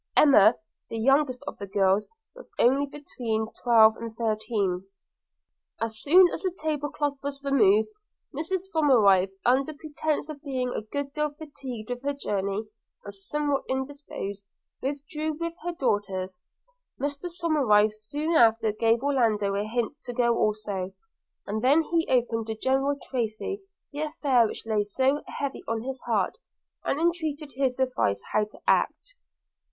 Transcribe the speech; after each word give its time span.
Emma, 0.17 0.55
the 0.89 0.97
youngest 0.97 1.43
of 1.45 1.59
the 1.59 1.67
girls, 1.67 2.07
was 2.33 2.49
only 2.57 2.87
between 2.87 3.45
twelve 3.61 3.95
and 3.97 4.15
thirteen. 4.17 4.87
As 5.79 5.99
soon 6.01 6.27
as 6.33 6.41
the 6.41 6.51
table 6.59 6.89
cloth 6.89 7.19
was 7.21 7.43
removed, 7.43 7.91
Mrs 8.33 8.61
Somerive, 8.73 9.29
under 9.45 9.73
pretence 9.75 10.27
of 10.27 10.41
being 10.41 10.69
a 10.73 10.81
good 10.81 11.11
deal 11.13 11.29
fatigued 11.35 11.91
with 11.91 12.01
her 12.01 12.15
journey, 12.15 12.63
and 13.05 13.13
somewhat 13.13 13.61
indisposed, 13.69 14.43
withdrew 14.81 15.33
with 15.39 15.53
her 15.61 15.71
daughters: 15.73 16.39
Mr 16.99 17.29
Somerive 17.29 17.93
soon 17.93 18.33
after 18.35 18.71
gave 18.71 19.03
Orlando 19.03 19.53
a 19.53 19.65
hint 19.65 20.01
to 20.01 20.13
go 20.13 20.35
also; 20.35 20.95
and 21.45 21.63
then 21.63 21.83
he 21.83 22.07
opened 22.09 22.47
to 22.47 22.55
General 22.55 22.97
Tracy 23.07 23.61
the 23.91 24.01
affair 24.01 24.47
which 24.47 24.65
lay 24.65 24.81
so 24.81 25.21
heavy 25.27 25.63
on 25.67 25.83
his 25.83 26.01
heart, 26.07 26.39
and 26.83 26.99
entreated 26.99 27.53
his 27.53 27.79
advice 27.79 28.23
how 28.31 28.45
to 28.45 28.59
act. 28.67 29.13